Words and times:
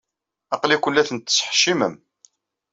Aql-iken 0.53 0.93
la 0.95 1.07
ten-tettḥeccimem. 1.09 1.95